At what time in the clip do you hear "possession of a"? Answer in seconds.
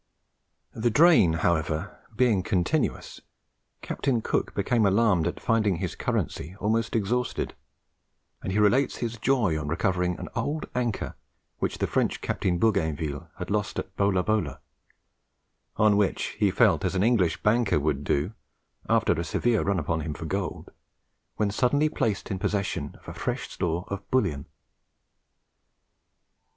22.39-23.13